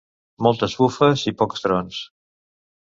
Moltes 0.45 0.73
bufes 0.81 1.27
i 1.33 1.37
pocs 1.43 1.65
trons. 1.67 2.03